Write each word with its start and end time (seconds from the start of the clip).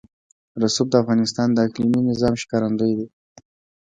رسوب 0.61 0.87
د 0.91 0.95
افغانستان 1.03 1.47
د 1.53 1.57
اقلیمي 1.67 2.01
نظام 2.09 2.33
ښکارندوی 2.41 2.93
ده. 2.99 3.05